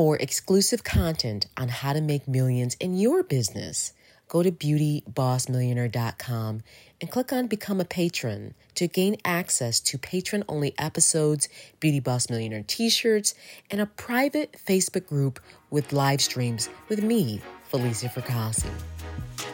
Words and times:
For 0.00 0.16
exclusive 0.16 0.82
content 0.82 1.44
on 1.58 1.68
how 1.68 1.92
to 1.92 2.00
make 2.00 2.26
millions 2.26 2.74
in 2.80 2.96
your 2.96 3.22
business, 3.22 3.92
go 4.28 4.42
to 4.42 4.50
beautybossmillionaire.com 4.50 6.62
and 7.02 7.10
click 7.10 7.32
on 7.34 7.48
Become 7.48 7.82
a 7.82 7.84
Patron 7.84 8.54
to 8.76 8.88
gain 8.88 9.18
access 9.26 9.78
to 9.80 9.98
patron 9.98 10.42
only 10.48 10.72
episodes, 10.78 11.50
Beauty 11.80 12.00
Boss 12.00 12.30
Millionaire 12.30 12.64
t 12.66 12.88
shirts, 12.88 13.34
and 13.70 13.78
a 13.78 13.84
private 13.84 14.56
Facebook 14.66 15.06
group 15.06 15.38
with 15.68 15.92
live 15.92 16.22
streams 16.22 16.70
with 16.88 17.02
me, 17.02 17.42
Falicia 17.70 18.10
Fracassi. 18.10 18.70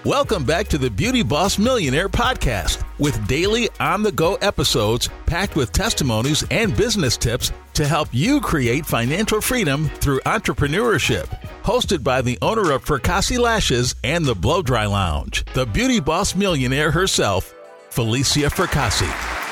Welcome 0.04 0.44
back 0.44 0.68
to 0.68 0.78
the 0.78 0.90
Beauty 0.90 1.24
Boss 1.24 1.58
Millionaire 1.58 2.08
podcast 2.08 2.85
with 2.98 3.26
daily 3.26 3.68
on 3.80 4.02
the 4.02 4.12
go 4.12 4.36
episodes 4.36 5.08
packed 5.26 5.56
with 5.56 5.72
testimonies 5.72 6.44
and 6.50 6.76
business 6.76 7.16
tips 7.16 7.52
to 7.74 7.86
help 7.86 8.08
you 8.12 8.40
create 8.40 8.86
financial 8.86 9.40
freedom 9.40 9.88
through 9.88 10.20
entrepreneurship. 10.20 11.26
Hosted 11.62 12.02
by 12.02 12.22
the 12.22 12.38
owner 12.42 12.70
of 12.72 12.84
Fracassi 12.84 13.38
Lashes 13.38 13.94
and 14.02 14.24
the 14.24 14.34
Blow 14.34 14.62
Dry 14.62 14.86
Lounge, 14.86 15.44
the 15.52 15.66
Beauty 15.66 16.00
Boss 16.00 16.34
Millionaire 16.34 16.90
herself, 16.90 17.54
Falicia 17.90 18.50
Fracassi. 18.50 19.45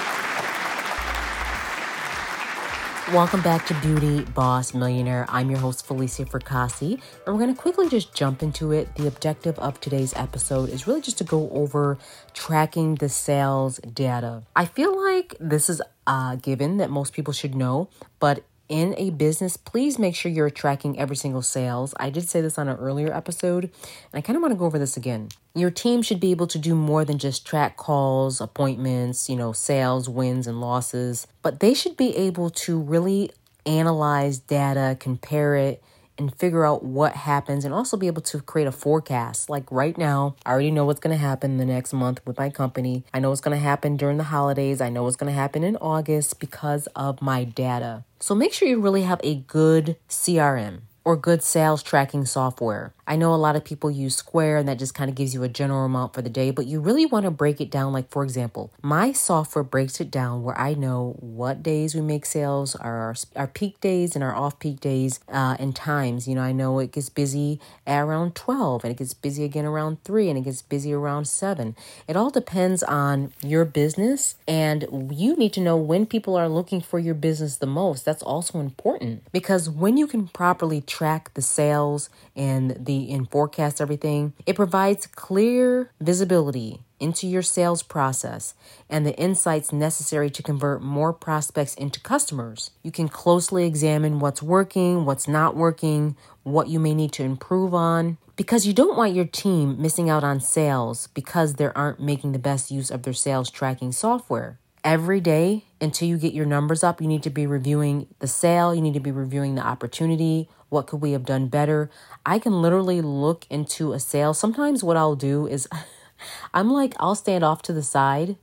Welcome 3.13 3.43
back 3.43 3.67
to 3.67 3.75
Beauty 3.75 4.23
Boss 4.23 4.73
Millionaire. 4.73 5.27
I'm 5.29 5.51
your 5.51 5.59
host, 5.61 5.87
Falicia 5.87 6.27
Fracassi, 6.27 6.93
and 6.93 7.27
we're 7.27 7.39
going 7.39 7.55
to 7.55 7.61
quickly 7.61 7.87
just 7.91 8.15
jump 8.15 8.43
into 8.43 8.73
it. 8.73 8.95
The 8.97 9.07
objective 9.07 9.59
of 9.59 9.79
today's 9.79 10.15
episode 10.15 10.71
is 10.71 10.87
really 10.87 11.03
just 11.03 11.19
to 11.19 11.25
go 11.25 11.51
over 11.51 11.99
tracking 12.33 12.95
the 12.95 13.11
sales 13.11 13.77
data. 13.81 14.45
I 14.57 14.65
feel 14.65 14.99
like 15.05 15.37
this 15.39 15.69
is 15.69 15.83
a 16.07 16.39
given 16.41 16.79
that 16.79 16.89
most 16.89 17.13
people 17.13 17.35
should 17.35 17.55
know, 17.55 17.91
but 18.21 18.43
in 18.69 18.95
a 18.97 19.11
business, 19.11 19.57
please 19.57 19.99
make 19.99 20.15
sure 20.15 20.31
you're 20.31 20.51
tracking 20.51 20.99
every 20.99 21.17
single 21.17 21.43
sales. 21.43 21.95
I 21.99 22.11
did 22.11 22.29
say 22.29 22.41
this 22.41 22.59
on 22.59 22.69
an 22.69 22.77
earlier 22.79 23.13
episode, 23.15 23.65
and 23.65 23.73
I 24.15 24.21
kind 24.21 24.37
of 24.37 24.43
want 24.43 24.53
to 24.53 24.59
go 24.59 24.65
over 24.65 24.79
this 24.79 24.97
again. 24.97 25.29
Your 25.55 25.71
team 25.71 26.03
should 26.03 26.21
be 26.21 26.31
able 26.31 26.47
to 26.49 26.59
do 26.59 26.75
more 26.75 27.05
than 27.05 27.19
just 27.19 27.47
track 27.47 27.77
calls, 27.77 28.41
appointments, 28.41 29.29
you 29.29 29.37
know, 29.37 29.53
sales, 29.53 30.09
wins, 30.09 30.47
and 30.47 30.61
losses, 30.61 31.27
but 31.43 31.61
they 31.61 31.75
should 31.75 31.97
be 31.97 32.17
able 32.17 32.51
to 32.51 32.79
really 32.79 33.31
analyze 33.67 34.39
data, 34.39 34.97
compare 34.99 35.55
it, 35.57 35.83
and 36.19 36.35
figure 36.37 36.65
out 36.65 36.85
what 36.85 37.15
happens 37.15 37.65
and 37.65 37.75
also 37.75 37.97
be 37.97 38.07
able 38.07 38.23
to 38.23 38.41
create 38.41 38.67
a 38.67 38.73
forecast. 38.73 39.51
Like 39.51 39.71
right 39.71 39.97
now, 39.97 40.37
I 40.45 40.53
already 40.53 40.71
know 40.71 40.85
what's 40.85 41.01
going 41.01 41.17
to 41.17 41.21
happen 41.21 41.57
the 41.57 41.65
next 41.65 41.93
month 41.93 42.21
with 42.27 42.39
my 42.39 42.51
company. 42.51 43.05
I 43.13 43.19
know 43.21 43.31
what's 43.31 43.41
going 43.41 43.57
to 43.57 43.63
happen 43.63 43.97
during 43.97 44.17
the 44.17 44.25
holidays. 44.25 44.81
I 44.81 44.91
know 44.91 45.05
what's 45.05 45.17
going 45.17 45.33
to 45.33 45.39
happen 45.39 45.65
in 45.65 45.77
August 45.77 46.41
because 46.41 46.87
of 46.89 47.21
my 47.21 47.45
data. 47.45 48.05
So 48.21 48.35
make 48.35 48.53
sure 48.53 48.69
you 48.69 48.81
really 48.81 49.03
have 49.03 49.21
a 49.23 49.37
good 49.37 49.97
CRM 50.09 50.81
or 51.05 51.17
good 51.17 51.43
sales 51.43 51.83
tracking 51.83 52.25
software. 52.25 52.95
I 53.07 53.17
know 53.17 53.35
a 53.35 53.37
lot 53.37 53.57
of 53.57 53.65
people 53.65 53.91
use 53.91 54.17
Square 54.17 54.59
and 54.59 54.69
that 54.69 54.79
just 54.79 54.95
kind 54.95 55.09
of 55.11 55.15
gives 55.15 55.35
you 55.35 55.43
a 55.43 55.49
general 55.49 55.85
amount 55.85 56.15
for 56.15 56.23
the 56.23 56.31
day, 56.31 56.51
but 56.51 56.67
you 56.67 56.81
really 56.81 57.07
want 57.07 57.25
to 57.25 57.31
break 57.31 57.61
it 57.61 57.71
down. 57.71 57.93
Like, 57.93 58.11
for 58.11 58.23
example, 58.25 58.73
my 58.83 59.13
software 59.13 59.65
breaks 59.65 60.01
it 60.01 60.11
down 60.11 60.43
where 60.43 60.59
I 60.59 60.75
know 60.75 61.17
what 61.21 61.63
days 61.63 61.95
we 61.95 62.01
make 62.01 62.25
sales, 62.25 62.75
our, 62.77 63.15
our 63.37 63.47
peak 63.47 63.81
days 63.81 64.15
and 64.15 64.25
our 64.25 64.35
off 64.35 64.59
peak 64.59 64.81
days, 64.81 65.21
uh, 65.29 65.57
and 65.59 65.77
times. 65.77 66.27
You 66.27 66.35
know, 66.35 66.43
I 66.43 66.53
know 66.53 66.79
it 66.79 66.93
gets 66.93 67.09
busy 67.09 67.61
at 67.87 68.01
around 68.01 68.35
12 68.35 68.85
and 68.85 68.91
it 68.91 68.97
gets 68.97 69.15
busy 69.15 69.45
again 69.45 69.67
around 69.67 70.03
3 70.05 70.31
and 70.31 70.39
it 70.39 70.45
gets 70.45 70.63
busy 70.63 70.93
around 70.93 71.27
7. 71.27 71.77
It 72.09 72.17
all 72.17 72.31
depends 72.31 72.83
on 72.83 73.33
your 73.43 73.65
business, 73.65 74.37
and 74.49 74.87
you 75.13 75.37
need 75.37 75.53
to 75.55 75.61
know 75.61 75.77
when 75.77 76.07
people 76.07 76.37
are 76.37 76.49
looking 76.49 76.81
for 76.81 76.99
your 76.99 77.15
business 77.15 77.57
the 77.57 77.67
most. 77.67 78.05
That's 78.05 78.23
also 78.23 78.61
important 78.61 79.23
because 79.33 79.69
when 79.69 79.97
you 79.97 80.07
can 80.07 80.29
properly 80.29 80.81
track 80.81 81.33
the 81.35 81.43
sales 81.43 82.09
and 82.37 82.71
the 82.85 82.94
and 82.95 83.31
forecast 83.31 83.81
everything, 83.81 84.33
it 84.47 84.57
provides 84.57 85.07
clear 85.07 85.91
visibility 86.01 86.81
into 87.01 87.27
your 87.27 87.43
sales 87.43 87.83
process 87.83 88.55
and 88.89 89.05
the 89.05 89.17
insights 89.17 89.73
necessary 89.73 90.31
to 90.31 90.43
convert 90.43 90.81
more 90.81 91.13
prospects 91.13 91.75
into 91.75 92.01
customers. 92.01 92.71
You 92.83 92.91
can 92.91 93.09
closely 93.09 93.67
examine 93.67 94.21
what's 94.21 94.43
working, 94.43 95.05
what's 95.05 95.29
not 95.29 95.57
working, 95.57 96.17
what 96.45 96.69
you 96.69 96.79
may 96.79 96.95
need 96.95 97.13
to 97.13 97.23
improve 97.23 97.75
on, 97.75 98.17
because 98.37 98.67
you 98.67 98.73
don't 98.73 98.97
want 98.97 99.15
your 99.15 99.27
team 99.27 99.81
missing 99.81 100.09
out 100.09 100.25
on 100.25 100.41
sales 100.41 101.09
because 101.09 101.55
they 101.55 101.67
aren't 101.67 102.01
making 102.01 102.33
the 102.33 102.39
best 102.39 102.71
use 102.71 102.91
of 102.91 103.03
their 103.03 103.13
sales 103.13 103.51
tracking 103.51 103.93
software. 103.93 104.59
Every 104.83 105.21
day 105.21 105.65
until 105.81 106.09
you 106.09 106.19
get 106.19 106.35
your 106.35 106.45
numbers 106.45 106.85
up, 106.85 107.01
you 107.01 107.09
need 107.09 107.23
to 107.23 107.31
be 107.31 107.47
reviewing 107.47 108.07
the 108.19 108.27
sale, 108.27 108.75
you 108.75 108.83
need 108.83 108.95
to 108.95 109.01
be 109.01 109.11
reviewing 109.11 109.55
the 109.55 109.67
opportunity, 109.67 110.49
what 110.75 110.89
could 110.89 111.01
we 111.01 111.13
have 111.13 111.25
done 111.25 111.47
better? 111.47 111.89
I 112.27 112.41
can 112.41 112.61
literally 112.61 113.01
look 113.01 113.47
into 113.49 113.93
a 113.93 114.01
sale. 114.01 114.35
Sometimes 114.35 114.83
what 114.83 114.97
I'll 114.97 115.15
do 115.15 115.47
is 115.47 115.69
I'm 116.55 116.71
like, 116.71 116.95
I'll 116.99 117.15
stand 117.15 117.45
off 117.45 117.63
to 117.63 117.73
the 117.73 117.83
side 117.83 118.37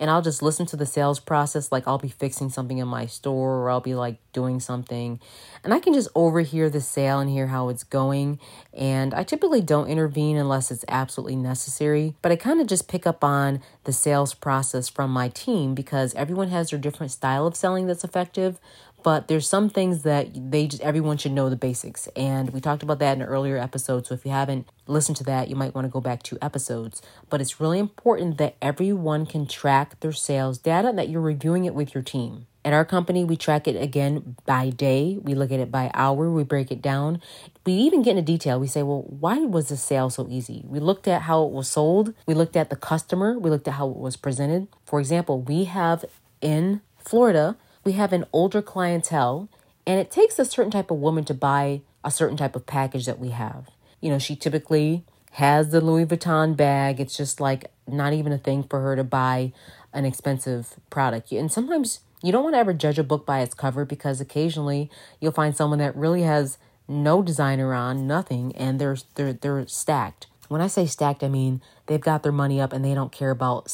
and 0.00 0.10
I'll 0.10 0.22
just 0.22 0.42
listen 0.42 0.64
to 0.66 0.76
the 0.76 0.86
sales 0.86 1.20
process. 1.20 1.70
Like 1.70 1.86
I'll 1.86 1.98
be 1.98 2.08
fixing 2.08 2.48
something 2.48 2.78
in 2.78 2.88
my 2.88 3.04
store 3.04 3.56
or 3.56 3.70
I'll 3.70 3.80
be 3.80 3.94
like 3.94 4.16
doing 4.32 4.58
something. 4.58 5.20
And 5.62 5.74
I 5.74 5.80
can 5.80 5.92
just 5.92 6.08
overhear 6.14 6.70
the 6.70 6.80
sale 6.80 7.18
and 7.20 7.28
hear 7.28 7.48
how 7.48 7.68
it's 7.68 7.84
going. 7.84 8.38
And 8.72 9.12
I 9.12 9.22
typically 9.22 9.60
don't 9.60 9.88
intervene 9.88 10.36
unless 10.36 10.70
it's 10.70 10.84
absolutely 10.88 11.36
necessary. 11.36 12.14
But 12.22 12.32
I 12.32 12.36
kind 12.36 12.60
of 12.60 12.66
just 12.66 12.88
pick 12.88 13.06
up 13.06 13.22
on 13.22 13.60
the 13.84 13.92
sales 13.92 14.32
process 14.32 14.88
from 14.88 15.10
my 15.10 15.28
team 15.28 15.74
because 15.74 16.14
everyone 16.14 16.48
has 16.48 16.70
their 16.70 16.78
different 16.78 17.12
style 17.12 17.46
of 17.46 17.54
selling 17.54 17.86
that's 17.86 18.04
effective 18.04 18.58
but 19.06 19.28
there's 19.28 19.48
some 19.48 19.70
things 19.70 20.02
that 20.02 20.26
they 20.50 20.66
just 20.66 20.82
everyone 20.82 21.16
should 21.16 21.30
know 21.30 21.48
the 21.48 21.54
basics 21.54 22.08
and 22.16 22.50
we 22.50 22.60
talked 22.60 22.82
about 22.82 22.98
that 22.98 23.16
in 23.16 23.22
an 23.22 23.28
earlier 23.28 23.56
episode 23.56 24.04
so 24.04 24.12
if 24.12 24.24
you 24.26 24.32
haven't 24.32 24.68
listened 24.88 25.16
to 25.16 25.22
that 25.22 25.48
you 25.48 25.54
might 25.54 25.72
want 25.76 25.84
to 25.84 25.88
go 25.88 26.00
back 26.00 26.24
two 26.24 26.36
episodes 26.42 27.00
but 27.30 27.40
it's 27.40 27.60
really 27.60 27.78
important 27.78 28.36
that 28.36 28.56
everyone 28.60 29.24
can 29.24 29.46
track 29.46 29.98
their 30.00 30.10
sales 30.10 30.58
data 30.58 30.88
and 30.88 30.98
that 30.98 31.08
you're 31.08 31.20
reviewing 31.20 31.64
it 31.64 31.72
with 31.72 31.94
your 31.94 32.02
team 32.02 32.46
at 32.64 32.72
our 32.72 32.84
company, 32.84 33.22
we 33.22 33.36
track 33.36 33.68
it 33.68 33.80
again 33.80 34.34
by 34.44 34.70
day. 34.70 35.18
We 35.22 35.36
look 35.36 35.52
at 35.52 35.60
it 35.60 35.70
by 35.70 35.88
hour. 35.94 36.28
We 36.28 36.42
break 36.42 36.72
it 36.72 36.82
down. 36.82 37.22
We 37.64 37.74
even 37.74 38.02
get 38.02 38.16
into 38.16 38.22
detail. 38.22 38.58
We 38.58 38.66
say, 38.66 38.82
well, 38.82 39.04
why 39.06 39.38
was 39.38 39.68
the 39.68 39.76
sale 39.76 40.10
so 40.10 40.26
easy? 40.28 40.64
We 40.66 40.80
looked 40.80 41.06
at 41.06 41.22
how 41.22 41.44
it 41.44 41.52
was 41.52 41.68
sold. 41.68 42.12
We 42.26 42.34
looked 42.34 42.56
at 42.56 42.68
the 42.68 42.74
customer. 42.74 43.38
We 43.38 43.50
looked 43.50 43.68
at 43.68 43.74
how 43.74 43.88
it 43.88 43.96
was 43.96 44.16
presented. 44.16 44.66
For 44.84 44.98
example, 44.98 45.40
we 45.42 45.62
have 45.66 46.04
in 46.40 46.80
Florida 46.98 47.56
we 47.86 47.92
have 47.92 48.12
an 48.12 48.26
older 48.32 48.60
clientele, 48.60 49.48
and 49.86 50.00
it 50.00 50.10
takes 50.10 50.38
a 50.38 50.44
certain 50.44 50.72
type 50.72 50.90
of 50.90 50.98
woman 50.98 51.24
to 51.24 51.32
buy 51.32 51.82
a 52.04 52.10
certain 52.10 52.36
type 52.36 52.56
of 52.56 52.66
package 52.66 53.06
that 53.06 53.20
we 53.20 53.30
have. 53.30 53.70
You 54.00 54.10
know, 54.10 54.18
she 54.18 54.34
typically 54.34 55.04
has 55.32 55.70
the 55.70 55.80
Louis 55.80 56.04
Vuitton 56.04 56.56
bag. 56.56 57.00
It's 57.00 57.16
just 57.16 57.40
like 57.40 57.70
not 57.86 58.12
even 58.12 58.32
a 58.32 58.38
thing 58.38 58.64
for 58.64 58.80
her 58.80 58.96
to 58.96 59.04
buy 59.04 59.52
an 59.92 60.04
expensive 60.04 60.74
product. 60.90 61.30
And 61.30 61.50
sometimes 61.50 62.00
you 62.22 62.32
don't 62.32 62.42
want 62.42 62.54
to 62.54 62.58
ever 62.58 62.74
judge 62.74 62.98
a 62.98 63.04
book 63.04 63.24
by 63.24 63.40
its 63.40 63.54
cover 63.54 63.84
because 63.84 64.20
occasionally 64.20 64.90
you'll 65.20 65.32
find 65.32 65.56
someone 65.56 65.78
that 65.78 65.94
really 65.94 66.22
has 66.22 66.58
no 66.88 67.22
designer 67.22 67.72
on, 67.72 68.06
nothing, 68.06 68.54
and 68.56 68.80
they're 68.80 68.96
they're 69.14 69.32
they're 69.32 69.66
stacked. 69.68 70.26
When 70.48 70.60
I 70.60 70.66
say 70.66 70.86
stacked, 70.86 71.22
I 71.22 71.28
mean 71.28 71.60
they've 71.86 72.00
got 72.00 72.22
their 72.22 72.32
money 72.32 72.60
up 72.60 72.72
and 72.72 72.84
they 72.84 72.94
don't 72.94 73.12
care 73.12 73.30
about 73.30 73.72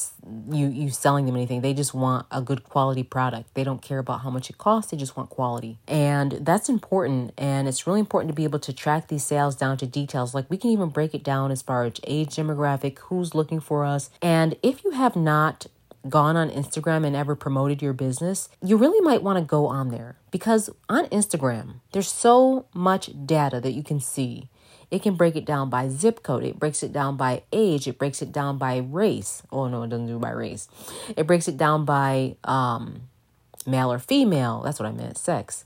you 0.51 0.67
you 0.67 0.91
selling 0.91 1.27
them 1.27 1.37
anything. 1.37 1.61
They 1.61 1.75
just 1.75 1.95
want 1.95 2.27
a 2.31 2.41
good 2.41 2.65
quality 2.65 3.03
product. 3.03 3.55
They 3.55 3.65
don't 3.65 3.83
care 3.83 3.99
about 3.99 4.21
how 4.21 4.31
much 4.31 4.51
it 4.51 4.59
costs. 4.59 4.91
They 4.91 4.97
just 4.97 5.17
want 5.17 5.31
quality. 5.31 5.79
And 5.87 6.33
that's 6.41 6.69
important 6.69 7.33
and 7.37 7.69
it's 7.69 7.87
really 7.87 8.01
important 8.01 8.31
to 8.31 8.35
be 8.35 8.45
able 8.45 8.61
to 8.61 8.73
track 8.73 9.09
these 9.09 9.25
sales 9.25 9.57
down 9.57 9.77
to 9.79 9.87
details. 9.87 10.35
Like 10.35 10.51
we 10.51 10.57
can 10.57 10.71
even 10.71 10.89
break 10.89 11.15
it 11.15 11.25
down 11.25 11.51
as 11.51 11.63
far 11.63 11.85
as 11.85 11.95
age 12.07 12.37
demographic, 12.37 12.99
who's 12.99 13.35
looking 13.35 13.61
for 13.61 13.85
us. 13.85 14.11
And 14.21 14.57
if 14.63 14.85
you 14.85 14.91
have 14.91 15.17
not 15.17 15.67
gone 16.09 16.37
on 16.37 16.51
Instagram 16.51 17.07
and 17.07 17.15
ever 17.15 17.35
promoted 17.35 17.81
your 17.81 17.93
business, 17.93 18.49
you 18.63 18.77
really 18.77 19.01
might 19.01 19.23
want 19.23 19.39
to 19.39 19.45
go 19.45 19.67
on 19.67 19.91
there 19.91 20.17
because 20.31 20.71
on 20.89 21.07
Instagram, 21.07 21.81
there's 21.93 22.11
so 22.11 22.67
much 22.75 23.11
data 23.27 23.61
that 23.61 23.73
you 23.73 23.83
can 23.83 24.01
see 24.01 24.49
it 24.93 25.03
can 25.03 25.15
break 25.15 25.37
it 25.37 25.47
down 25.47 25.71
by 25.71 25.89
zip 25.89 26.23
code. 26.23 26.45
It 26.45 26.59
breaks 26.59 26.83
it 26.83 26.93
down 26.93 27.17
by 27.17 27.45
age. 27.51 27.89
It 27.89 27.99
breaks 27.99 28.21
it 28.21 28.31
down 28.31 28.59
by 28.59 28.77
race. 28.77 29.43
Oh 29.51 29.67
no, 29.67 29.85
it 29.85 29.89
doesn't 29.89 30.07
do 30.07 30.19
by 30.19 30.31
race. 30.31 30.69
It 31.17 31.27
breaks 31.27 31.49
it 31.49 31.57
down 31.57 31.87
by 31.87 32.37
um, 32.45 33.09
male 33.67 33.91
or 33.91 33.99
female. 33.99 34.61
That's 34.61 34.79
what 34.79 34.87
I 34.87 34.93
meant, 34.93 35.17
sex. 35.17 35.65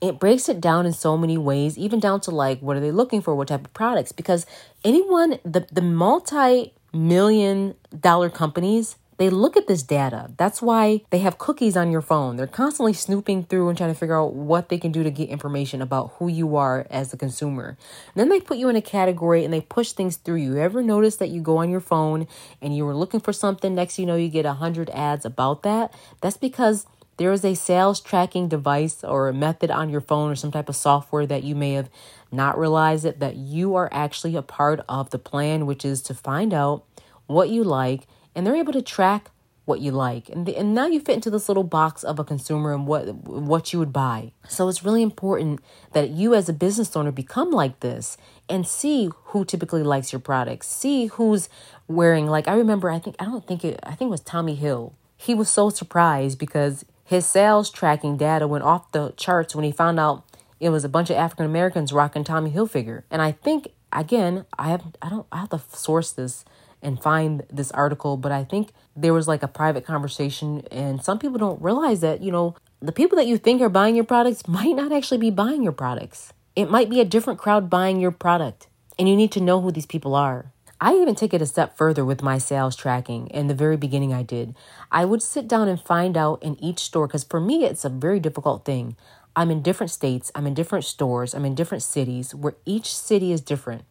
It 0.00 0.18
breaks 0.18 0.48
it 0.48 0.60
down 0.60 0.86
in 0.86 0.92
so 0.92 1.16
many 1.16 1.38
ways, 1.38 1.78
even 1.78 2.00
down 2.00 2.20
to 2.22 2.32
like 2.32 2.58
what 2.60 2.76
are 2.76 2.80
they 2.80 2.90
looking 2.90 3.22
for, 3.22 3.36
what 3.36 3.46
type 3.46 3.64
of 3.64 3.72
products. 3.74 4.10
Because 4.10 4.44
anyone, 4.82 5.38
the 5.44 5.68
the 5.70 5.80
multi 5.80 6.74
million 6.92 7.76
dollar 8.00 8.28
companies 8.28 8.96
they 9.16 9.30
look 9.30 9.56
at 9.56 9.66
this 9.66 9.82
data. 9.82 10.30
That's 10.36 10.60
why 10.60 11.02
they 11.10 11.18
have 11.20 11.38
cookies 11.38 11.76
on 11.76 11.90
your 11.90 12.00
phone. 12.00 12.36
They're 12.36 12.46
constantly 12.46 12.92
snooping 12.92 13.44
through 13.44 13.68
and 13.68 13.78
trying 13.78 13.92
to 13.92 13.98
figure 13.98 14.18
out 14.18 14.34
what 14.34 14.68
they 14.68 14.78
can 14.78 14.92
do 14.92 15.02
to 15.02 15.10
get 15.10 15.28
information 15.28 15.80
about 15.80 16.14
who 16.18 16.28
you 16.28 16.56
are 16.56 16.86
as 16.90 17.12
a 17.12 17.16
consumer. 17.16 17.76
And 18.14 18.20
then 18.20 18.28
they 18.28 18.40
put 18.40 18.58
you 18.58 18.68
in 18.68 18.76
a 18.76 18.82
category 18.82 19.44
and 19.44 19.52
they 19.52 19.60
push 19.60 19.92
things 19.92 20.16
through 20.16 20.36
you. 20.36 20.56
Ever 20.56 20.82
notice 20.82 21.16
that 21.16 21.30
you 21.30 21.40
go 21.40 21.58
on 21.58 21.70
your 21.70 21.80
phone 21.80 22.26
and 22.60 22.76
you 22.76 22.84
were 22.84 22.96
looking 22.96 23.20
for 23.20 23.32
something, 23.32 23.74
next 23.74 23.98
you 23.98 24.06
know 24.06 24.16
you 24.16 24.28
get 24.28 24.46
a 24.46 24.54
hundred 24.54 24.90
ads 24.90 25.24
about 25.24 25.62
that? 25.62 25.94
That's 26.20 26.36
because 26.36 26.86
there 27.16 27.32
is 27.32 27.44
a 27.44 27.54
sales 27.54 28.00
tracking 28.00 28.48
device 28.48 29.04
or 29.04 29.28
a 29.28 29.32
method 29.32 29.70
on 29.70 29.88
your 29.88 30.00
phone 30.00 30.32
or 30.32 30.34
some 30.34 30.50
type 30.50 30.68
of 30.68 30.74
software 30.74 31.26
that 31.26 31.44
you 31.44 31.54
may 31.54 31.74
have 31.74 31.88
not 32.32 32.58
realized 32.58 33.04
it 33.04 33.20
that 33.20 33.36
you 33.36 33.76
are 33.76 33.88
actually 33.92 34.34
a 34.34 34.42
part 34.42 34.80
of 34.88 35.10
the 35.10 35.18
plan, 35.18 35.66
which 35.66 35.84
is 35.84 36.02
to 36.02 36.14
find 36.14 36.52
out 36.52 36.84
what 37.26 37.48
you 37.48 37.62
like, 37.62 38.06
and 38.34 38.46
they're 38.46 38.56
able 38.56 38.72
to 38.72 38.82
track 38.82 39.30
what 39.64 39.80
you 39.80 39.90
like. 39.90 40.28
And, 40.28 40.46
the, 40.46 40.56
and 40.56 40.74
now 40.74 40.86
you 40.86 41.00
fit 41.00 41.14
into 41.14 41.30
this 41.30 41.48
little 41.48 41.64
box 41.64 42.04
of 42.04 42.18
a 42.18 42.24
consumer 42.24 42.72
and 42.74 42.86
what 42.86 43.14
what 43.24 43.72
you 43.72 43.78
would 43.78 43.92
buy. 43.92 44.32
So 44.48 44.68
it's 44.68 44.84
really 44.84 45.02
important 45.02 45.60
that 45.92 46.10
you 46.10 46.34
as 46.34 46.48
a 46.48 46.52
business 46.52 46.94
owner 46.94 47.10
become 47.10 47.50
like 47.50 47.80
this 47.80 48.16
and 48.48 48.66
see 48.66 49.10
who 49.26 49.44
typically 49.44 49.82
likes 49.82 50.12
your 50.12 50.20
products. 50.20 50.66
See 50.66 51.06
who's 51.06 51.48
wearing 51.88 52.26
like 52.26 52.46
I 52.46 52.54
remember 52.54 52.90
I 52.90 52.98
think 52.98 53.16
I 53.18 53.24
don't 53.24 53.46
think 53.46 53.64
it 53.64 53.80
I 53.82 53.94
think 53.94 54.08
it 54.08 54.12
was 54.12 54.20
Tommy 54.20 54.54
Hill. 54.54 54.94
He 55.16 55.34
was 55.34 55.48
so 55.48 55.70
surprised 55.70 56.38
because 56.38 56.84
his 57.04 57.26
sales 57.26 57.70
tracking 57.70 58.16
data 58.16 58.46
went 58.46 58.64
off 58.64 58.92
the 58.92 59.12
charts 59.16 59.54
when 59.54 59.64
he 59.64 59.72
found 59.72 59.98
out 59.98 60.24
it 60.60 60.70
was 60.70 60.84
a 60.84 60.88
bunch 60.88 61.10
of 61.10 61.16
African 61.16 61.46
Americans 61.46 61.92
rocking 61.92 62.24
Tommy 62.24 62.50
Hilfiger. 62.50 63.02
And 63.10 63.22
I 63.22 63.32
think 63.32 63.68
again, 63.92 64.44
I 64.58 64.68
have 64.68 64.84
I 65.00 65.08
don't 65.08 65.26
I 65.32 65.38
have 65.38 65.50
to 65.50 65.62
source 65.72 66.12
this 66.12 66.44
and 66.84 67.02
find 67.02 67.42
this 67.50 67.72
article, 67.72 68.16
but 68.16 68.30
I 68.30 68.44
think 68.44 68.70
there 68.94 69.14
was 69.14 69.26
like 69.26 69.42
a 69.42 69.48
private 69.48 69.84
conversation, 69.84 70.62
and 70.70 71.02
some 71.02 71.18
people 71.18 71.38
don't 71.38 71.60
realize 71.60 72.00
that, 72.00 72.20
you 72.20 72.30
know, 72.30 72.54
the 72.80 72.92
people 72.92 73.16
that 73.16 73.26
you 73.26 73.38
think 73.38 73.62
are 73.62 73.68
buying 73.68 73.96
your 73.96 74.04
products 74.04 74.46
might 74.46 74.76
not 74.76 74.92
actually 74.92 75.18
be 75.18 75.30
buying 75.30 75.62
your 75.62 75.72
products. 75.72 76.32
It 76.54 76.70
might 76.70 76.90
be 76.90 77.00
a 77.00 77.04
different 77.04 77.40
crowd 77.40 77.70
buying 77.70 77.98
your 77.98 78.12
product, 78.12 78.68
and 78.98 79.08
you 79.08 79.16
need 79.16 79.32
to 79.32 79.40
know 79.40 79.60
who 79.60 79.72
these 79.72 79.86
people 79.86 80.14
are. 80.14 80.52
I 80.80 80.94
even 80.96 81.14
take 81.14 81.32
it 81.32 81.40
a 81.40 81.46
step 81.46 81.78
further 81.78 82.04
with 82.04 82.22
my 82.22 82.36
sales 82.36 82.76
tracking. 82.76 83.28
In 83.28 83.46
the 83.46 83.54
very 83.54 83.78
beginning, 83.78 84.12
I 84.12 84.22
did. 84.22 84.54
I 84.92 85.06
would 85.06 85.22
sit 85.22 85.48
down 85.48 85.66
and 85.66 85.80
find 85.80 86.16
out 86.16 86.42
in 86.42 86.62
each 86.62 86.80
store, 86.80 87.06
because 87.06 87.24
for 87.24 87.40
me, 87.40 87.64
it's 87.64 87.86
a 87.86 87.88
very 87.88 88.20
difficult 88.20 88.64
thing. 88.64 88.96
I'm 89.34 89.50
in 89.50 89.62
different 89.62 89.90
states, 89.90 90.30
I'm 90.34 90.46
in 90.46 90.54
different 90.54 90.84
stores, 90.84 91.34
I'm 91.34 91.44
in 91.44 91.56
different 91.56 91.82
cities 91.82 92.34
where 92.34 92.54
each 92.66 92.94
city 92.94 93.32
is 93.32 93.40
different. 93.40 93.82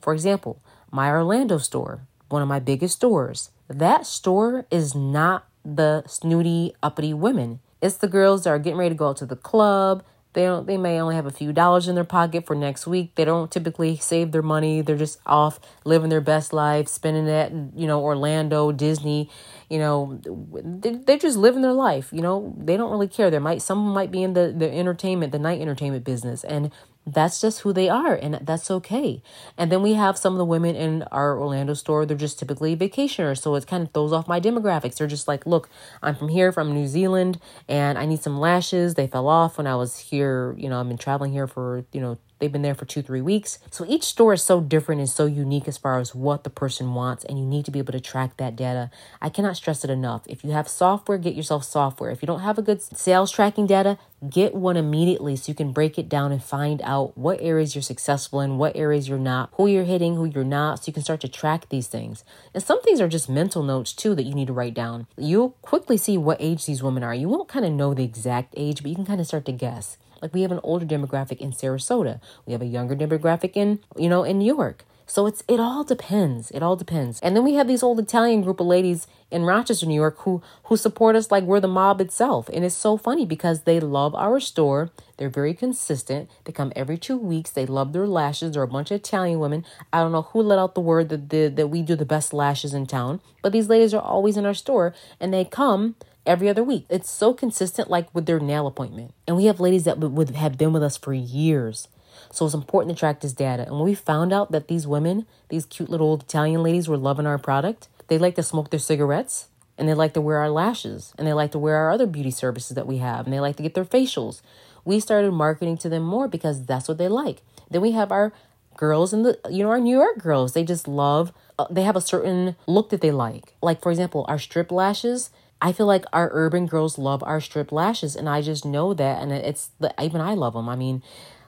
For 0.00 0.12
example, 0.12 0.62
my 0.90 1.10
Orlando 1.10 1.58
store, 1.58 2.00
one 2.28 2.42
of 2.42 2.48
my 2.48 2.58
biggest 2.58 2.96
stores. 2.96 3.50
That 3.68 4.06
store 4.06 4.66
is 4.70 4.94
not 4.94 5.46
the 5.64 6.04
snooty, 6.06 6.74
uppity 6.82 7.12
women. 7.12 7.60
It's 7.80 7.96
the 7.96 8.08
girls 8.08 8.44
that 8.44 8.50
are 8.50 8.58
getting 8.58 8.78
ready 8.78 8.90
to 8.90 8.98
go 8.98 9.08
out 9.08 9.18
to 9.18 9.26
the 9.26 9.36
club. 9.36 10.04
They 10.34 10.44
don't 10.44 10.66
they 10.66 10.76
may 10.76 11.00
only 11.00 11.14
have 11.14 11.26
a 11.26 11.30
few 11.30 11.52
dollars 11.52 11.88
in 11.88 11.94
their 11.94 12.04
pocket 12.04 12.46
for 12.46 12.54
next 12.54 12.86
week. 12.86 13.14
They 13.14 13.24
don't 13.24 13.50
typically 13.50 13.96
save 13.96 14.30
their 14.30 14.42
money. 14.42 14.82
They're 14.82 14.96
just 14.96 15.18
off 15.26 15.58
living 15.84 16.10
their 16.10 16.20
best 16.20 16.52
life, 16.52 16.86
spending 16.86 17.26
it, 17.26 17.52
you 17.74 17.86
know, 17.86 18.02
Orlando, 18.02 18.70
Disney, 18.70 19.30
you 19.70 19.78
know, 19.78 20.20
they're 20.24 21.18
just 21.18 21.38
living 21.38 21.62
their 21.62 21.72
life, 21.72 22.10
you 22.12 22.20
know. 22.20 22.54
They 22.58 22.76
don't 22.76 22.90
really 22.90 23.08
care. 23.08 23.30
There 23.30 23.40
might 23.40 23.62
some 23.62 23.78
might 23.78 24.10
be 24.10 24.22
in 24.22 24.34
the 24.34 24.54
the 24.56 24.70
entertainment, 24.70 25.32
the 25.32 25.38
night 25.38 25.60
entertainment 25.60 26.04
business 26.04 26.44
and 26.44 26.72
that's 27.12 27.40
just 27.40 27.60
who 27.60 27.72
they 27.72 27.88
are 27.88 28.14
and 28.14 28.40
that's 28.42 28.70
okay. 28.70 29.22
And 29.56 29.70
then 29.72 29.82
we 29.82 29.94
have 29.94 30.18
some 30.18 30.34
of 30.34 30.38
the 30.38 30.44
women 30.44 30.76
in 30.76 31.02
our 31.04 31.38
orlando 31.38 31.74
store 31.74 32.06
they're 32.06 32.16
just 32.16 32.38
typically 32.38 32.76
vacationers 32.76 33.40
so 33.40 33.54
it 33.54 33.66
kind 33.66 33.82
of 33.86 33.92
throws 33.92 34.12
off 34.12 34.28
my 34.28 34.40
demographics. 34.40 34.96
They're 34.96 35.06
just 35.06 35.28
like 35.28 35.46
look 35.46 35.68
i'm 36.02 36.14
from 36.14 36.28
here 36.28 36.52
from 36.52 36.72
new 36.72 36.86
zealand 36.86 37.40
and 37.68 37.98
i 37.98 38.06
need 38.06 38.22
some 38.22 38.38
lashes. 38.38 38.94
They 38.94 39.06
fell 39.06 39.28
off 39.28 39.58
when 39.58 39.66
i 39.66 39.74
was 39.76 39.98
here 39.98 40.54
you 40.58 40.68
know 40.68 40.80
i've 40.80 40.88
been 40.88 40.98
traveling 40.98 41.32
here 41.32 41.46
for 41.46 41.84
you 41.92 42.00
know 42.00 42.18
They've 42.38 42.52
been 42.52 42.62
there 42.62 42.74
for 42.74 42.84
two, 42.84 43.02
three 43.02 43.20
weeks. 43.20 43.58
So 43.70 43.84
each 43.88 44.04
store 44.04 44.32
is 44.32 44.42
so 44.42 44.60
different 44.60 45.00
and 45.00 45.10
so 45.10 45.26
unique 45.26 45.66
as 45.66 45.76
far 45.76 45.98
as 45.98 46.14
what 46.14 46.44
the 46.44 46.50
person 46.50 46.94
wants, 46.94 47.24
and 47.24 47.38
you 47.38 47.44
need 47.44 47.64
to 47.64 47.70
be 47.70 47.78
able 47.78 47.92
to 47.92 48.00
track 48.00 48.36
that 48.36 48.56
data. 48.56 48.90
I 49.20 49.28
cannot 49.28 49.56
stress 49.56 49.84
it 49.84 49.90
enough. 49.90 50.22
If 50.26 50.44
you 50.44 50.50
have 50.52 50.68
software, 50.68 51.18
get 51.18 51.34
yourself 51.34 51.64
software. 51.64 52.10
If 52.10 52.22
you 52.22 52.26
don't 52.26 52.40
have 52.40 52.58
a 52.58 52.62
good 52.62 52.80
sales 52.82 53.32
tracking 53.32 53.66
data, 53.66 53.98
get 54.28 54.54
one 54.54 54.76
immediately 54.76 55.36
so 55.36 55.50
you 55.50 55.54
can 55.54 55.72
break 55.72 55.98
it 55.98 56.08
down 56.08 56.32
and 56.32 56.42
find 56.42 56.80
out 56.82 57.16
what 57.16 57.40
areas 57.40 57.74
you're 57.74 57.82
successful 57.82 58.40
in, 58.40 58.58
what 58.58 58.76
areas 58.76 59.08
you're 59.08 59.18
not, 59.18 59.50
who 59.54 59.66
you're 59.66 59.84
hitting, 59.84 60.16
who 60.16 60.24
you're 60.24 60.44
not, 60.44 60.78
so 60.78 60.88
you 60.88 60.92
can 60.92 61.02
start 61.02 61.20
to 61.20 61.28
track 61.28 61.68
these 61.68 61.86
things. 61.88 62.24
And 62.54 62.62
some 62.62 62.82
things 62.82 63.00
are 63.00 63.08
just 63.08 63.28
mental 63.28 63.62
notes 63.62 63.92
too 63.92 64.14
that 64.14 64.24
you 64.24 64.34
need 64.34 64.48
to 64.48 64.52
write 64.52 64.74
down. 64.74 65.06
You'll 65.16 65.50
quickly 65.62 65.96
see 65.96 66.18
what 66.18 66.38
age 66.40 66.66
these 66.66 66.82
women 66.82 67.02
are. 67.02 67.14
You 67.14 67.28
won't 67.28 67.48
kind 67.48 67.64
of 67.64 67.72
know 67.72 67.94
the 67.94 68.04
exact 68.04 68.54
age, 68.56 68.82
but 68.82 68.88
you 68.88 68.96
can 68.96 69.06
kind 69.06 69.20
of 69.20 69.26
start 69.26 69.44
to 69.46 69.52
guess. 69.52 69.96
Like 70.20 70.34
we 70.34 70.42
have 70.42 70.52
an 70.52 70.60
older 70.62 70.86
demographic 70.86 71.38
in 71.38 71.52
Sarasota. 71.52 72.20
We 72.46 72.52
have 72.52 72.62
a 72.62 72.66
younger 72.66 72.96
demographic 72.96 73.52
in, 73.54 73.80
you 73.96 74.08
know, 74.08 74.24
in 74.24 74.38
New 74.38 74.46
York. 74.46 74.84
So 75.08 75.26
it's 75.26 75.42
it 75.48 75.58
all 75.58 75.84
depends. 75.84 76.50
It 76.50 76.62
all 76.62 76.76
depends. 76.76 77.18
And 77.20 77.34
then 77.34 77.42
we 77.42 77.54
have 77.54 77.66
these 77.66 77.82
old 77.82 77.98
Italian 77.98 78.42
group 78.42 78.60
of 78.60 78.66
ladies 78.66 79.06
in 79.30 79.44
Rochester, 79.44 79.86
New 79.86 79.94
York, 79.94 80.18
who 80.18 80.42
who 80.64 80.76
support 80.76 81.16
us 81.16 81.30
like 81.30 81.44
we're 81.44 81.60
the 81.60 81.66
mob 81.66 82.02
itself. 82.02 82.50
And 82.52 82.62
it's 82.62 82.76
so 82.76 82.98
funny 82.98 83.24
because 83.24 83.62
they 83.62 83.80
love 83.80 84.14
our 84.14 84.38
store. 84.38 84.90
They're 85.16 85.30
very 85.30 85.54
consistent. 85.54 86.30
They 86.44 86.52
come 86.52 86.72
every 86.76 86.98
two 86.98 87.16
weeks. 87.16 87.50
They 87.50 87.64
love 87.64 87.94
their 87.94 88.06
lashes. 88.06 88.52
They're 88.52 88.62
a 88.62 88.68
bunch 88.68 88.90
of 88.90 88.96
Italian 88.96 89.40
women. 89.40 89.64
I 89.94 90.00
don't 90.00 90.12
know 90.12 90.22
who 90.22 90.42
let 90.42 90.58
out 90.58 90.74
the 90.74 90.82
word 90.82 91.08
that 91.08 91.30
the, 91.30 91.48
that 91.48 91.68
we 91.68 91.80
do 91.80 91.96
the 91.96 92.04
best 92.04 92.34
lashes 92.34 92.74
in 92.74 92.84
town, 92.86 93.22
but 93.42 93.52
these 93.52 93.70
ladies 93.70 93.94
are 93.94 94.02
always 94.02 94.36
in 94.36 94.44
our 94.44 94.54
store 94.54 94.94
and 95.18 95.32
they 95.32 95.44
come 95.44 95.96
every 96.28 96.48
other 96.48 96.62
week. 96.62 96.84
It's 96.88 97.10
so 97.10 97.34
consistent, 97.34 97.90
like 97.90 98.14
with 98.14 98.26
their 98.26 98.38
nail 98.38 98.66
appointment. 98.66 99.14
And 99.26 99.36
we 99.36 99.46
have 99.46 99.58
ladies 99.58 99.84
that 99.84 99.98
would 99.98 100.30
have 100.30 100.58
been 100.58 100.72
with 100.72 100.82
us 100.82 100.96
for 100.96 101.12
years. 101.12 101.88
So 102.30 102.44
it's 102.44 102.54
important 102.54 102.94
to 102.94 102.98
track 102.98 103.20
this 103.20 103.32
data. 103.32 103.62
And 103.62 103.72
when 103.72 103.84
we 103.84 103.94
found 103.94 104.32
out 104.32 104.52
that 104.52 104.68
these 104.68 104.86
women, 104.86 105.26
these 105.48 105.66
cute 105.66 105.88
little 105.88 106.08
old 106.08 106.22
Italian 106.22 106.62
ladies, 106.62 106.88
were 106.88 106.96
loving 106.96 107.26
our 107.26 107.38
product, 107.38 107.88
they 108.08 108.18
like 108.18 108.34
to 108.36 108.42
smoke 108.42 108.70
their 108.70 108.80
cigarettes 108.80 109.48
and 109.78 109.88
they 109.88 109.94
like 109.94 110.12
to 110.14 110.20
wear 110.20 110.38
our 110.38 110.50
lashes 110.50 111.14
and 111.16 111.26
they 111.26 111.32
like 111.32 111.52
to 111.52 111.58
wear 111.58 111.76
our 111.76 111.90
other 111.90 112.06
beauty 112.06 112.30
services 112.30 112.74
that 112.74 112.86
we 112.86 112.98
have 112.98 113.24
and 113.24 113.32
they 113.32 113.40
like 113.40 113.56
to 113.56 113.62
get 113.62 113.74
their 113.74 113.84
facials. 113.84 114.42
We 114.84 115.00
started 115.00 115.32
marketing 115.32 115.78
to 115.78 115.88
them 115.88 116.02
more 116.02 116.28
because 116.28 116.64
that's 116.64 116.88
what 116.88 116.98
they 116.98 117.08
like. 117.08 117.42
Then 117.70 117.80
we 117.80 117.92
have 117.92 118.12
our 118.12 118.32
girls 118.76 119.12
in 119.12 119.24
the 119.24 119.38
you 119.50 119.62
know 119.62 119.70
our 119.70 119.80
New 119.80 119.96
York 119.96 120.18
girls. 120.18 120.52
They 120.52 120.64
just 120.64 120.88
love 120.88 121.32
uh, 121.58 121.66
they 121.70 121.82
have 121.82 121.96
a 121.96 122.00
certain 122.00 122.56
look 122.66 122.90
that 122.90 123.00
they 123.00 123.10
like. 123.10 123.54
Like 123.62 123.82
for 123.82 123.90
example, 123.90 124.24
our 124.28 124.38
strip 124.38 124.72
lashes, 124.72 125.30
I 125.60 125.72
feel 125.72 125.86
like 125.86 126.04
our 126.12 126.30
urban 126.32 126.66
girls 126.66 126.98
love 126.98 127.22
our 127.24 127.40
strip 127.40 127.72
lashes, 127.72 128.14
and 128.14 128.28
I 128.28 128.42
just 128.42 128.64
know 128.64 128.94
that, 128.94 129.22
and 129.22 129.32
it's 129.32 129.70
even 130.00 130.20
I 130.20 130.34
love 130.34 130.54
them. 130.54 130.68
I 130.68 130.76
mean, 130.76 131.02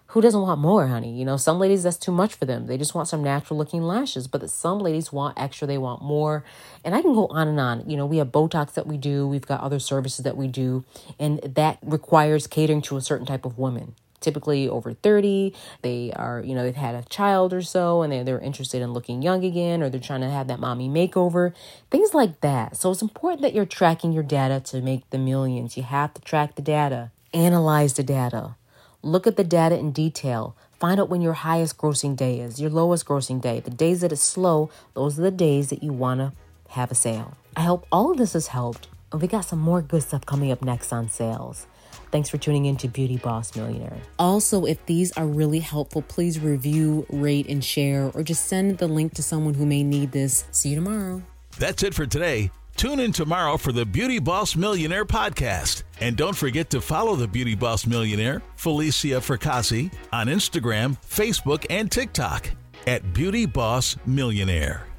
who 0.08 0.20
doesn't 0.20 0.40
want 0.40 0.60
more, 0.60 0.88
honey? 0.88 1.16
You 1.16 1.24
know, 1.24 1.36
some 1.36 1.60
ladies 1.60 1.84
that's 1.84 1.96
too 1.96 2.10
much 2.10 2.34
for 2.34 2.44
them. 2.44 2.66
They 2.66 2.76
just 2.76 2.94
want 2.96 3.06
some 3.06 3.22
natural 3.22 3.56
looking 3.56 3.82
lashes, 3.82 4.26
but 4.26 4.48
some 4.50 4.80
ladies 4.80 5.12
want 5.12 5.38
extra. 5.38 5.68
They 5.68 5.78
want 5.78 6.02
more, 6.02 6.44
and 6.84 6.94
I 6.96 7.02
can 7.02 7.14
go 7.14 7.28
on 7.28 7.46
and 7.46 7.60
on. 7.60 7.88
You 7.88 7.96
know, 7.96 8.06
we 8.06 8.16
have 8.16 8.28
Botox 8.28 8.74
that 8.74 8.88
we 8.88 8.96
do. 8.96 9.28
We've 9.28 9.46
got 9.46 9.60
other 9.60 9.78
services 9.78 10.24
that 10.24 10.36
we 10.36 10.48
do, 10.48 10.84
and 11.20 11.38
that 11.42 11.78
requires 11.82 12.48
catering 12.48 12.82
to 12.82 12.96
a 12.96 13.00
certain 13.00 13.26
type 13.26 13.44
of 13.44 13.58
woman 13.58 13.94
typically 14.20 14.68
over 14.68 14.92
30 14.92 15.54
they 15.82 16.12
are 16.14 16.42
you 16.44 16.54
know 16.54 16.62
they've 16.62 16.74
had 16.74 16.94
a 16.94 17.02
child 17.08 17.52
or 17.52 17.62
so 17.62 18.02
and 18.02 18.12
they, 18.12 18.22
they're 18.22 18.38
interested 18.40 18.82
in 18.82 18.92
looking 18.92 19.22
young 19.22 19.44
again 19.44 19.82
or 19.82 19.88
they're 19.88 20.00
trying 20.00 20.20
to 20.20 20.30
have 20.30 20.46
that 20.46 20.60
mommy 20.60 20.88
makeover 20.88 21.52
things 21.90 22.14
like 22.14 22.40
that. 22.40 22.76
So 22.76 22.90
it's 22.90 23.02
important 23.02 23.42
that 23.42 23.54
you're 23.54 23.66
tracking 23.66 24.12
your 24.12 24.22
data 24.22 24.60
to 24.66 24.80
make 24.80 25.08
the 25.10 25.18
millions. 25.18 25.76
You 25.76 25.82
have 25.82 26.14
to 26.14 26.20
track 26.22 26.54
the 26.54 26.62
data. 26.62 27.10
Analyze 27.32 27.94
the 27.94 28.02
data. 28.02 28.56
Look 29.02 29.26
at 29.26 29.36
the 29.36 29.44
data 29.44 29.78
in 29.78 29.92
detail. 29.92 30.56
Find 30.78 31.00
out 31.00 31.08
when 31.08 31.20
your 31.20 31.34
highest 31.34 31.76
grossing 31.76 32.16
day 32.16 32.40
is 32.40 32.60
your 32.60 32.70
lowest 32.70 33.06
grossing 33.06 33.40
day. 33.40 33.60
The 33.60 33.70
days 33.70 34.00
that 34.00 34.12
it's 34.12 34.22
slow 34.22 34.70
those 34.94 35.18
are 35.18 35.22
the 35.22 35.30
days 35.30 35.70
that 35.70 35.82
you 35.82 35.92
want 35.92 36.20
to 36.20 36.32
have 36.70 36.90
a 36.90 36.94
sale. 36.94 37.36
I 37.56 37.62
hope 37.62 37.86
all 37.90 38.12
of 38.12 38.18
this 38.18 38.32
has 38.34 38.48
helped 38.48 38.88
and 39.12 39.20
we 39.20 39.28
got 39.28 39.44
some 39.44 39.58
more 39.58 39.82
good 39.82 40.02
stuff 40.02 40.24
coming 40.24 40.52
up 40.52 40.62
next 40.62 40.92
on 40.92 41.08
sales 41.08 41.66
Thanks 42.10 42.28
for 42.28 42.38
tuning 42.38 42.66
in 42.66 42.76
to 42.78 42.88
Beauty 42.88 43.16
Boss 43.18 43.54
Millionaire. 43.54 43.96
Also, 44.18 44.64
if 44.64 44.84
these 44.86 45.12
are 45.12 45.26
really 45.26 45.60
helpful, 45.60 46.02
please 46.02 46.38
review, 46.40 47.06
rate, 47.10 47.48
and 47.48 47.64
share, 47.64 48.10
or 48.14 48.22
just 48.22 48.46
send 48.46 48.78
the 48.78 48.88
link 48.88 49.14
to 49.14 49.22
someone 49.22 49.54
who 49.54 49.66
may 49.66 49.82
need 49.82 50.12
this. 50.12 50.44
See 50.50 50.70
you 50.70 50.76
tomorrow. 50.76 51.22
That's 51.58 51.82
it 51.82 51.94
for 51.94 52.06
today. 52.06 52.50
Tune 52.76 53.00
in 53.00 53.12
tomorrow 53.12 53.56
for 53.56 53.72
the 53.72 53.84
Beauty 53.84 54.18
Boss 54.18 54.56
Millionaire 54.56 55.04
podcast. 55.04 55.82
And 56.00 56.16
don't 56.16 56.36
forget 56.36 56.70
to 56.70 56.80
follow 56.80 57.14
the 57.14 57.28
Beauty 57.28 57.54
Boss 57.54 57.86
Millionaire, 57.86 58.42
Falicia 58.56 59.20
Fracassi, 59.20 59.92
on 60.12 60.28
Instagram, 60.28 60.96
Facebook, 61.02 61.66
and 61.68 61.90
TikTok 61.90 62.48
at 62.86 63.12
Beauty 63.12 63.44
Boss 63.44 63.96
Millionaire. 64.06 64.89